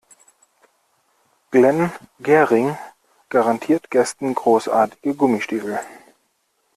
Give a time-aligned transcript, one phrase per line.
[1.51, 1.91] Glenn
[2.21, 2.75] Gehring
[3.29, 5.79] garantiert Gästen großartige Gummistiefel.